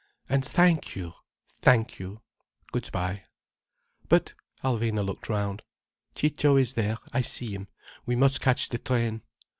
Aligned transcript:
And 0.27 0.43
thank 0.43 0.95
you, 0.95 1.13
thank 1.47 1.99
you. 1.99 2.21
Good 2.71 2.91
bye." 2.91 3.25
"But—" 4.09 4.33
Alvina 4.63 5.05
looked 5.05 5.29
round. 5.29 5.61
"Ciccio 6.15 6.55
is 6.57 6.73
there. 6.73 6.97
I 7.13 7.21
see 7.21 7.51
him. 7.51 7.67
We 8.07 8.15
must 8.15 8.41
catch 8.41 8.69
the 8.69 8.79
train." 8.79 9.21